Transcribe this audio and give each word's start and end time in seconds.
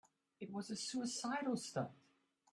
It 0.39 0.49
was 0.51 0.71
a 0.71 0.75
suicidal 0.75 1.55
stunt. 1.57 1.91